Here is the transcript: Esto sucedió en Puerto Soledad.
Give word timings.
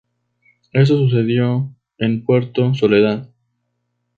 Esto 0.73 0.97
sucedió 0.97 1.69
en 1.99 2.25
Puerto 2.25 2.73
Soledad. 2.73 3.29